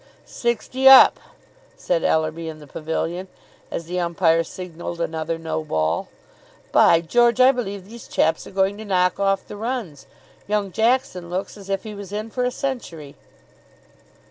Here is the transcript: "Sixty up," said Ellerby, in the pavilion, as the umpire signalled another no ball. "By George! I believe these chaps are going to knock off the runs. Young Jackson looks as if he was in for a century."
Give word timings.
"Sixty 0.25 0.89
up," 0.89 1.19
said 1.77 2.03
Ellerby, 2.03 2.49
in 2.49 2.57
the 2.57 2.65
pavilion, 2.65 3.27
as 3.69 3.85
the 3.85 3.99
umpire 3.99 4.43
signalled 4.43 4.99
another 4.99 5.37
no 5.37 5.63
ball. 5.63 6.07
"By 6.71 7.01
George! 7.01 7.39
I 7.39 7.51
believe 7.51 7.85
these 7.85 8.07
chaps 8.07 8.47
are 8.47 8.49
going 8.49 8.79
to 8.79 8.85
knock 8.85 9.19
off 9.19 9.47
the 9.47 9.57
runs. 9.57 10.07
Young 10.47 10.71
Jackson 10.71 11.29
looks 11.29 11.55
as 11.55 11.69
if 11.69 11.83
he 11.83 11.93
was 11.93 12.11
in 12.11 12.31
for 12.31 12.43
a 12.43 12.49
century." 12.49 13.15